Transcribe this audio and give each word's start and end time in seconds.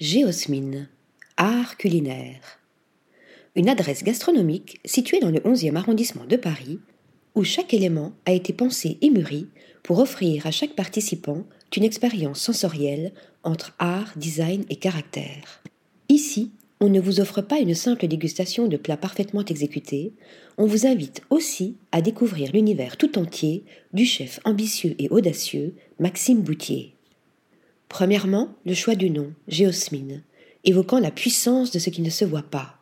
Géosmine, 0.00 0.88
art 1.36 1.76
culinaire. 1.76 2.60
Une 3.56 3.68
adresse 3.68 4.04
gastronomique 4.04 4.78
située 4.84 5.18
dans 5.18 5.32
le 5.32 5.40
11e 5.40 5.74
arrondissement 5.74 6.24
de 6.24 6.36
Paris, 6.36 6.78
où 7.34 7.42
chaque 7.42 7.74
élément 7.74 8.12
a 8.24 8.30
été 8.30 8.52
pensé 8.52 8.98
et 9.02 9.10
mûri 9.10 9.48
pour 9.82 9.98
offrir 9.98 10.46
à 10.46 10.52
chaque 10.52 10.76
participant 10.76 11.42
une 11.76 11.82
expérience 11.82 12.40
sensorielle 12.40 13.12
entre 13.42 13.74
art, 13.80 14.12
design 14.14 14.64
et 14.70 14.76
caractère. 14.76 15.64
Ici, 16.08 16.52
on 16.78 16.90
ne 16.90 17.00
vous 17.00 17.18
offre 17.18 17.42
pas 17.42 17.58
une 17.58 17.74
simple 17.74 18.06
dégustation 18.06 18.68
de 18.68 18.76
plats 18.76 18.96
parfaitement 18.96 19.44
exécutés, 19.44 20.12
on 20.58 20.66
vous 20.66 20.86
invite 20.86 21.22
aussi 21.28 21.74
à 21.90 22.02
découvrir 22.02 22.52
l'univers 22.52 22.98
tout 22.98 23.18
entier 23.18 23.64
du 23.92 24.04
chef 24.04 24.38
ambitieux 24.44 24.94
et 25.00 25.08
audacieux 25.10 25.74
Maxime 25.98 26.42
Boutier. 26.42 26.94
Premièrement, 27.88 28.54
le 28.66 28.74
choix 28.74 28.94
du 28.94 29.10
nom, 29.10 29.32
Géosmine, 29.48 30.22
évoquant 30.64 30.98
la 30.98 31.10
puissance 31.10 31.70
de 31.70 31.78
ce 31.78 31.90
qui 31.90 32.02
ne 32.02 32.10
se 32.10 32.24
voit 32.24 32.42
pas. 32.42 32.76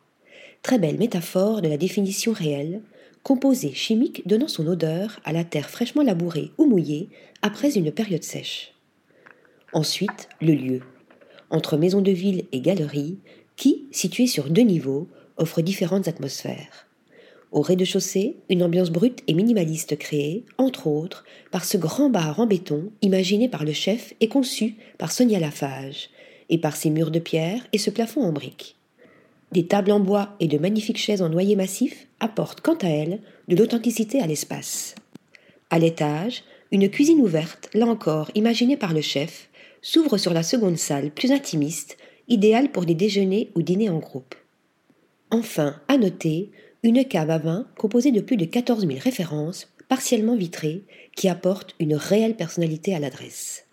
Très 0.63 0.79
belle 0.79 0.97
métaphore 0.97 1.61
de 1.61 1.69
la 1.69 1.77
définition 1.77 2.33
réelle, 2.33 2.81
composé 3.23 3.73
chimique 3.73 4.27
donnant 4.27 4.47
son 4.47 4.67
odeur 4.67 5.19
à 5.23 5.33
la 5.33 5.43
terre 5.43 5.69
fraîchement 5.69 6.03
labourée 6.03 6.51
ou 6.57 6.65
mouillée 6.65 7.09
après 7.41 7.75
une 7.75 7.91
période 7.91 8.23
sèche. 8.23 8.73
Ensuite, 9.73 10.29
le 10.41 10.53
lieu. 10.53 10.81
Entre 11.49 11.77
maison 11.77 12.01
de 12.01 12.11
ville 12.11 12.45
et 12.51 12.61
galerie, 12.61 13.19
qui, 13.55 13.87
situé 13.91 14.27
sur 14.27 14.49
deux 14.49 14.61
niveaux, 14.61 15.07
offre 15.37 15.61
différentes 15.61 16.07
atmosphères. 16.07 16.86
Au 17.51 17.61
rez-de-chaussée, 17.61 18.35
une 18.49 18.63
ambiance 18.63 18.91
brute 18.91 19.23
et 19.27 19.33
minimaliste 19.33 19.97
créée, 19.97 20.43
entre 20.57 20.87
autres, 20.87 21.23
par 21.51 21.63
ce 21.63 21.77
grand 21.77 22.09
bar 22.09 22.39
en 22.39 22.45
béton 22.45 22.91
imaginé 23.01 23.47
par 23.47 23.63
le 23.63 23.71
chef 23.71 24.13
et 24.19 24.27
conçu 24.27 24.75
par 24.97 25.11
Sonia 25.11 25.39
Lafage, 25.39 26.09
et 26.49 26.57
par 26.57 26.75
ses 26.75 26.89
murs 26.89 27.11
de 27.11 27.19
pierre 27.19 27.65
et 27.73 27.77
ce 27.77 27.89
plafond 27.89 28.21
en 28.21 28.31
briques. 28.31 28.75
Des 29.51 29.65
tables 29.65 29.91
en 29.91 29.99
bois 29.99 30.35
et 30.39 30.47
de 30.47 30.57
magnifiques 30.57 30.97
chaises 30.97 31.21
en 31.21 31.29
noyer 31.29 31.55
massif 31.55 32.07
apportent 32.19 32.61
quant 32.61 32.75
à 32.75 32.87
elles 32.87 33.19
de 33.47 33.55
l'authenticité 33.55 34.19
à 34.21 34.27
l'espace. 34.27 34.95
À 35.69 35.79
l'étage, 35.79 36.43
une 36.71 36.89
cuisine 36.89 37.21
ouverte, 37.21 37.69
là 37.73 37.85
encore 37.85 38.29
imaginée 38.35 38.77
par 38.77 38.93
le 38.93 39.01
chef, 39.01 39.49
s'ouvre 39.81 40.17
sur 40.17 40.33
la 40.33 40.43
seconde 40.43 40.77
salle 40.77 41.11
plus 41.11 41.31
intimiste 41.31 41.97
idéal 42.27 42.71
pour 42.71 42.85
des 42.85 42.95
déjeuners 42.95 43.49
ou 43.55 43.61
dîners 43.61 43.89
en 43.89 43.99
groupe. 43.99 44.35
Enfin, 45.31 45.79
à 45.87 45.97
noter, 45.97 46.51
une 46.87 47.03
cave 47.03 47.29
à 47.29 47.37
vin 47.37 47.67
composée 47.77 48.11
de 48.11 48.21
plus 48.21 48.37
de 48.37 48.45
14 48.45 48.87
000 48.87 48.99
références, 48.99 49.67
partiellement 49.89 50.37
vitrées, 50.37 50.83
qui 51.15 51.27
apporte 51.27 51.75
une 51.79 51.95
réelle 51.95 52.35
personnalité 52.35 52.95
à 52.95 52.99
l'adresse. 52.99 53.65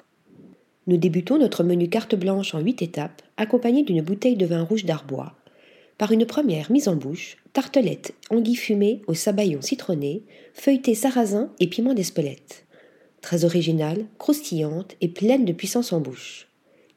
Nous 0.88 0.96
débutons 0.96 1.38
notre 1.38 1.62
menu 1.62 1.88
carte 1.88 2.16
blanche 2.16 2.54
en 2.54 2.60
huit 2.60 2.82
étapes, 2.82 3.22
accompagné 3.36 3.84
d'une 3.84 4.02
bouteille 4.02 4.36
de 4.36 4.46
vin 4.46 4.62
rouge 4.62 4.84
d'Arbois. 4.84 5.34
Par 5.96 6.10
une 6.10 6.26
première 6.26 6.72
mise 6.72 6.88
en 6.88 6.96
bouche, 6.96 7.36
tartelette, 7.52 8.14
anguille 8.30 8.56
fumée 8.56 9.02
au 9.06 9.14
sabayon 9.14 9.62
citronné, 9.62 10.24
feuilleté 10.52 10.96
sarrasin 10.96 11.52
et 11.60 11.68
piment 11.68 11.94
d'Espelette. 11.94 12.66
Très 13.22 13.44
originale, 13.44 14.06
croustillante 14.18 14.96
et 15.00 15.08
pleine 15.08 15.44
de 15.44 15.52
puissance 15.52 15.92
en 15.92 16.00
bouche. 16.00 16.48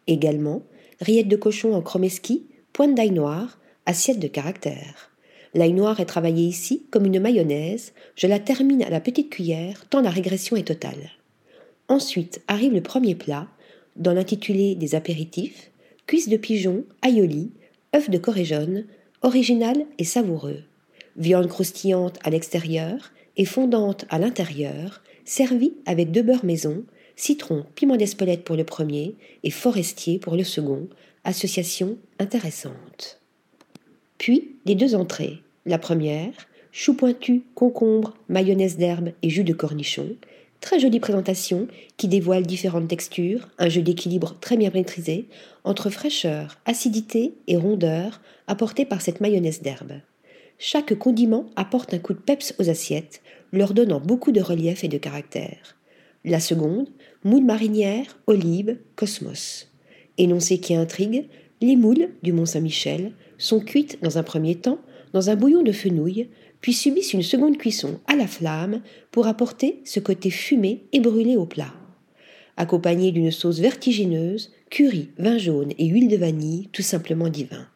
Également, 0.07 0.63
rillettes 0.99 1.27
de 1.27 1.35
cochon 1.35 1.75
en 1.75 1.81
chromeski, 1.83 2.47
pointe 2.73 2.95
d'ail 2.95 3.11
noir, 3.11 3.59
assiette 3.85 4.19
de 4.19 4.27
caractère. 4.27 5.11
L'ail 5.58 5.73
noir 5.73 6.00
est 6.00 6.05
travaillé 6.05 6.45
ici 6.45 6.83
comme 6.91 7.08
une 7.08 7.19
mayonnaise, 7.19 7.94
je 8.16 8.27
la 8.27 8.38
termine 8.38 8.83
à 8.83 8.91
la 8.91 9.00
petite 9.00 9.31
cuillère 9.31 9.88
tant 9.89 10.02
la 10.02 10.11
régression 10.11 10.55
est 10.55 10.67
totale. 10.67 11.09
Ensuite 11.88 12.44
arrive 12.47 12.73
le 12.73 12.81
premier 12.81 13.16
plat, 13.16 13.47
dans 13.95 14.14
l'intitulé 14.14 14.75
des 14.75 14.94
apéritifs, 14.94 15.72
cuisses 16.05 16.30
de 16.30 16.38
pigeon, 16.38 16.83
aioli, 17.03 17.49
œufs 17.95 18.08
de 18.08 18.19
corée 18.19 18.47
original 19.23 19.88
et 19.97 20.03
savoureux, 20.03 20.61
viande 21.16 21.47
croustillante 21.47 22.19
à 22.23 22.30
l'extérieur 22.30 23.11
et 23.36 23.45
fondante 23.45 24.05
à 24.11 24.20
l'intérieur, 24.20 25.02
servie 25.26 25.73
avec 25.87 26.11
deux 26.11 26.21
beurres 26.21 26.45
maison, 26.45 26.83
citron, 27.15 27.65
piment 27.73 27.98
d'Espelette 27.98 28.43
pour 28.43 28.58
le 28.58 28.64
premier 28.64 29.15
et 29.42 29.49
forestier 29.49 30.20
pour 30.20 30.36
le 30.36 30.43
second, 30.43 30.87
association 31.23 31.98
intéressante. 32.20 33.20
Puis 34.20 34.52
les 34.65 34.76
deux 34.76 34.93
entrées. 34.93 35.42
La 35.67 35.78
première, 35.78 36.32
chou 36.72 36.94
pointu, 36.94 37.44
concombre, 37.54 38.16
mayonnaise 38.30 38.78
d'herbe 38.78 39.10
et 39.22 39.30
jus 39.30 39.44
de 39.44 39.52
cornichon. 39.52 40.16
Très 40.61 40.80
jolie 40.80 41.02
présentation 41.02 41.67
qui 41.98 42.08
dévoile 42.08 42.48
différentes 42.48 42.88
textures, 42.88 43.50
un 43.60 43.67
jeu 43.67 43.82
d'équilibre 43.82 44.38
très 44.39 44.55
bien 44.55 44.72
maîtrisé 44.73 45.28
entre 45.66 45.89
fraîcheur, 45.89 46.58
acidité 46.66 47.33
et 47.48 47.58
rondeur 47.58 48.22
apportée 48.48 48.86
par 48.86 49.02
cette 49.02 49.20
mayonnaise 49.20 49.61
d'herbe. 49.61 50.00
Chaque 50.58 50.98
condiment 50.98 51.48
apporte 51.58 51.94
un 51.94 51.99
coup 51.99 52.14
de 52.14 52.20
peps 52.20 52.55
aux 52.60 52.70
assiettes, 52.70 53.22
leur 53.52 53.73
donnant 53.73 53.99
beaucoup 53.99 54.32
de 54.32 54.42
relief 54.42 54.86
et 54.86 54.88
de 54.88 54.98
caractère. 54.98 55.76
La 56.23 56.39
seconde, 56.39 56.88
moules 57.26 57.44
marinières, 57.44 58.17
olives, 58.26 58.78
cosmos. 58.95 59.70
Énoncé 60.17 60.60
qui 60.60 60.76
intrigue, 60.76 61.28
les 61.60 61.76
moules 61.76 62.11
du 62.23 62.32
Mont 62.32 62.45
Saint-Michel 62.45 63.11
sont 63.38 63.60
cuites 63.60 64.02
dans 64.02 64.17
un 64.17 64.23
premier 64.23 64.55
temps 64.55 64.80
dans 65.13 65.29
un 65.29 65.35
bouillon 65.35 65.63
de 65.63 65.71
fenouil, 65.71 66.29
puis 66.61 66.73
subissent 66.73 67.13
une 67.13 67.23
seconde 67.23 67.57
cuisson 67.57 67.99
à 68.07 68.15
la 68.15 68.27
flamme 68.27 68.81
pour 69.11 69.27
apporter 69.27 69.81
ce 69.85 69.99
côté 69.99 70.29
fumé 70.29 70.83
et 70.91 70.99
brûlé 70.99 71.35
au 71.35 71.45
plat. 71.45 71.73
Accompagné 72.57 73.11
d'une 73.11 73.31
sauce 73.31 73.59
vertigineuse, 73.59 74.51
curry, 74.69 75.09
vin 75.17 75.37
jaune 75.37 75.73
et 75.77 75.85
huile 75.85 76.07
de 76.07 76.17
vanille, 76.17 76.69
tout 76.71 76.81
simplement 76.81 77.29
divin. 77.29 77.67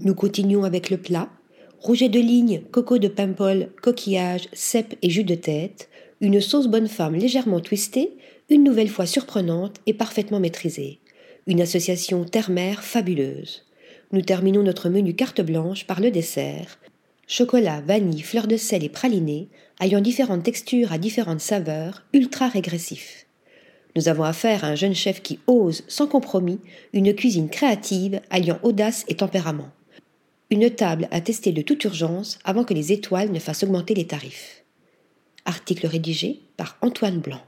Nous 0.00 0.14
continuons 0.14 0.64
avec 0.64 0.90
le 0.90 0.96
plat. 0.96 1.30
Rouget 1.78 2.08
de 2.08 2.18
ligne, 2.18 2.62
coco 2.72 2.98
de 2.98 3.08
paimpol, 3.08 3.68
coquillage, 3.82 4.48
cèpe 4.52 4.96
et 5.02 5.10
jus 5.10 5.22
de 5.22 5.34
tête, 5.34 5.88
une 6.20 6.40
sauce 6.40 6.66
bonne 6.66 6.88
femme 6.88 7.14
légèrement 7.14 7.60
twistée, 7.60 8.16
une 8.50 8.64
nouvelle 8.64 8.88
fois 8.88 9.06
surprenante 9.06 9.76
et 9.86 9.94
parfaitement 9.94 10.40
maîtrisée. 10.40 10.98
Une 11.46 11.60
association 11.60 12.24
terre-mer 12.24 12.82
fabuleuse. 12.82 13.62
Nous 14.14 14.22
terminons 14.22 14.62
notre 14.62 14.90
menu 14.90 15.14
carte 15.14 15.40
blanche 15.40 15.88
par 15.88 16.00
le 16.00 16.12
dessert. 16.12 16.78
Chocolat, 17.26 17.80
vanille, 17.80 18.22
fleur 18.22 18.46
de 18.46 18.56
sel 18.56 18.84
et 18.84 18.88
praliné, 18.88 19.48
ayant 19.80 20.00
différentes 20.00 20.44
textures 20.44 20.92
à 20.92 20.98
différentes 20.98 21.40
saveurs, 21.40 22.04
ultra 22.12 22.46
régressif. 22.46 23.26
Nous 23.96 24.06
avons 24.06 24.22
affaire 24.22 24.62
à 24.62 24.68
un 24.68 24.76
jeune 24.76 24.94
chef 24.94 25.20
qui 25.20 25.40
ose, 25.48 25.82
sans 25.88 26.06
compromis, 26.06 26.60
une 26.92 27.12
cuisine 27.12 27.48
créative 27.48 28.20
alliant 28.30 28.60
audace 28.62 29.04
et 29.08 29.16
tempérament. 29.16 29.72
Une 30.48 30.70
table 30.70 31.08
à 31.10 31.20
tester 31.20 31.50
de 31.50 31.62
toute 31.62 31.82
urgence 31.82 32.38
avant 32.44 32.62
que 32.62 32.72
les 32.74 32.92
étoiles 32.92 33.32
ne 33.32 33.40
fassent 33.40 33.64
augmenter 33.64 33.94
les 33.94 34.06
tarifs. 34.06 34.62
Article 35.44 35.88
rédigé 35.88 36.38
par 36.56 36.78
Antoine 36.82 37.18
Blanc. 37.18 37.42